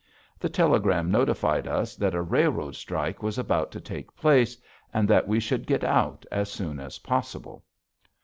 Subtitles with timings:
[0.39, 4.57] The telegram notified us that a railroad strike was about to take place
[4.91, 7.63] and that we should get out as soon as possible.